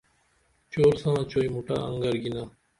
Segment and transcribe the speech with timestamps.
[0.71, 2.43] چور ساں چوعی مُٹہ انگرگینا